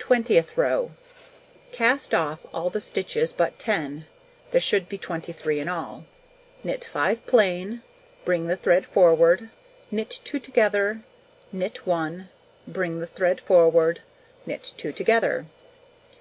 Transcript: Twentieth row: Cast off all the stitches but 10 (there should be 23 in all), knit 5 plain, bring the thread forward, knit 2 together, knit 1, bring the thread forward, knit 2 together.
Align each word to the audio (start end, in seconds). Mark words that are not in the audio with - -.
Twentieth 0.00 0.56
row: 0.56 0.90
Cast 1.70 2.12
off 2.12 2.44
all 2.52 2.70
the 2.70 2.80
stitches 2.80 3.32
but 3.32 3.56
10 3.56 4.04
(there 4.50 4.60
should 4.60 4.88
be 4.88 4.98
23 4.98 5.60
in 5.60 5.68
all), 5.68 6.06
knit 6.64 6.84
5 6.84 7.24
plain, 7.24 7.80
bring 8.24 8.48
the 8.48 8.56
thread 8.56 8.84
forward, 8.84 9.50
knit 9.92 10.10
2 10.24 10.40
together, 10.40 11.02
knit 11.52 11.86
1, 11.86 12.30
bring 12.66 12.98
the 12.98 13.06
thread 13.06 13.40
forward, 13.42 14.00
knit 14.44 14.72
2 14.76 14.90
together. 14.90 15.46